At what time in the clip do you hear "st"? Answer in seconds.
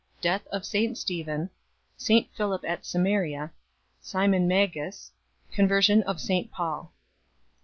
0.65-0.97, 1.95-2.27, 6.19-6.49